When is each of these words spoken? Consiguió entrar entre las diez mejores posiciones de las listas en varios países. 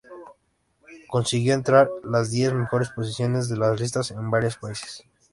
Consiguió 1.11 1.53
entrar 1.53 1.87
entre 1.97 2.09
las 2.09 2.31
diez 2.31 2.51
mejores 2.55 2.89
posiciones 2.89 3.49
de 3.49 3.57
las 3.57 3.79
listas 3.79 4.09
en 4.09 4.31
varios 4.31 4.57
países. 4.57 5.03